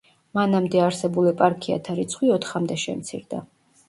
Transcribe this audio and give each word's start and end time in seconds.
მანამდე 0.37 0.79
არსებულ 0.85 1.29
ეპარქიათა 1.31 1.97
რიცხვი 1.99 2.31
ოთხამდე 2.39 2.79
შემცირდა. 2.85 3.43